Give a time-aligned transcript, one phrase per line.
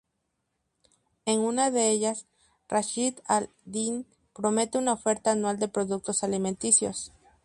[1.27, 2.25] En una de ellas,
[2.67, 7.11] Rashid al-Din promete una oferta anual de productos alimenticios.